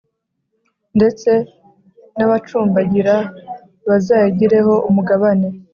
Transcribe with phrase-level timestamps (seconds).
[0.97, 1.31] ndetse
[2.17, 3.15] n’abacumbagira
[3.87, 5.47] bazayigireho umugabane.